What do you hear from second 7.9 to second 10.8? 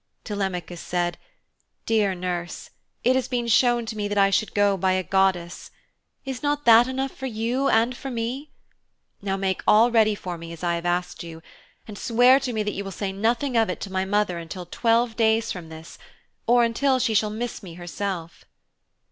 for me? Now make all ready for me as I